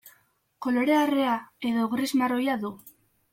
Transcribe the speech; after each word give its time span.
Kolore 0.65 0.95
arrea 0.99 1.35
edo 1.73 1.85
gris-marroia 1.93 2.57
du. 2.65 2.73